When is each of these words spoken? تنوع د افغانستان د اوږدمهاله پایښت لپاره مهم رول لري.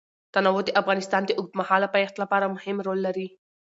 تنوع 0.33 0.59
د 0.65 0.69
افغانستان 0.81 1.21
د 1.25 1.31
اوږدمهاله 1.39 1.87
پایښت 1.95 2.15
لپاره 2.23 2.51
مهم 2.55 2.77
رول 2.85 2.99
لري. 3.07 3.27